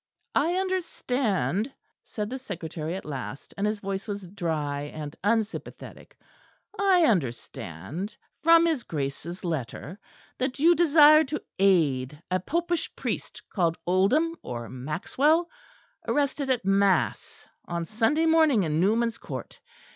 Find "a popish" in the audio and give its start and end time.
12.31-12.95